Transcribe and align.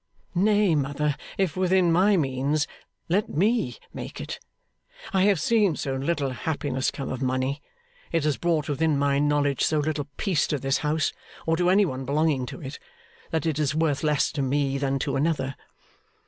Nay, 0.33 0.73
mother, 0.73 1.15
if 1.37 1.55
within 1.55 1.91
my 1.91 2.17
means, 2.17 2.65
let 3.07 3.29
me 3.29 3.77
make 3.93 4.19
it. 4.19 4.39
I 5.13 5.25
have 5.25 5.39
seen 5.39 5.75
so 5.75 5.93
little 5.95 6.31
happiness 6.31 6.89
come 6.89 7.11
of 7.11 7.21
money; 7.21 7.61
it 8.11 8.23
has 8.23 8.37
brought 8.37 8.67
within 8.67 8.97
my 8.97 9.19
knowledge 9.19 9.63
so 9.63 9.77
little 9.77 10.07
peace 10.17 10.47
to 10.47 10.57
this 10.57 10.79
house, 10.79 11.13
or 11.45 11.55
to 11.55 11.69
any 11.69 11.85
one 11.85 12.03
belonging 12.03 12.47
to 12.47 12.59
it, 12.59 12.79
that 13.29 13.45
it 13.45 13.59
is 13.59 13.75
worth 13.75 14.01
less 14.03 14.31
to 14.31 14.41
me 14.41 14.79
than 14.79 14.97
to 14.97 15.15
another. 15.17 15.53